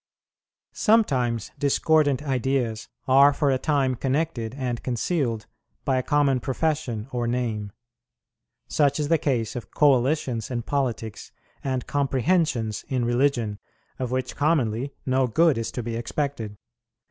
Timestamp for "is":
8.99-9.09, 15.55-15.71